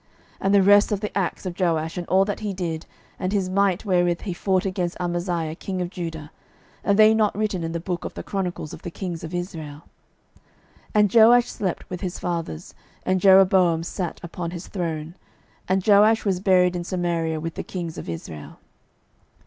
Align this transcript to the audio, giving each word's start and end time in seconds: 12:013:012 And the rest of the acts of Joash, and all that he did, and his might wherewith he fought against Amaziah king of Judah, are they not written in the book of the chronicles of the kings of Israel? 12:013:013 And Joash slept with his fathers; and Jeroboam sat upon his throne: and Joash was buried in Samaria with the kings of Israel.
12:013:012 0.37 0.37
And 0.41 0.55
the 0.55 0.63
rest 0.63 0.91
of 0.91 0.99
the 0.99 1.15
acts 1.15 1.45
of 1.45 1.59
Joash, 1.59 1.95
and 1.95 2.07
all 2.07 2.25
that 2.25 2.39
he 2.39 2.53
did, 2.55 2.87
and 3.19 3.31
his 3.31 3.51
might 3.51 3.85
wherewith 3.85 4.21
he 4.21 4.33
fought 4.33 4.65
against 4.65 4.97
Amaziah 4.99 5.53
king 5.53 5.79
of 5.79 5.91
Judah, 5.91 6.31
are 6.83 6.95
they 6.95 7.13
not 7.13 7.37
written 7.37 7.63
in 7.63 7.71
the 7.71 7.79
book 7.79 8.03
of 8.03 8.15
the 8.15 8.23
chronicles 8.23 8.73
of 8.73 8.81
the 8.81 8.89
kings 8.89 9.23
of 9.23 9.35
Israel? 9.35 9.83
12:013:013 10.95 10.95
And 10.95 11.13
Joash 11.13 11.47
slept 11.51 11.87
with 11.91 12.01
his 12.01 12.17
fathers; 12.17 12.73
and 13.05 13.21
Jeroboam 13.21 13.83
sat 13.83 14.19
upon 14.23 14.49
his 14.49 14.67
throne: 14.69 15.13
and 15.67 15.85
Joash 15.87 16.25
was 16.25 16.39
buried 16.39 16.75
in 16.75 16.83
Samaria 16.83 17.39
with 17.39 17.53
the 17.53 17.61
kings 17.61 17.99
of 17.99 18.09
Israel. 18.09 18.57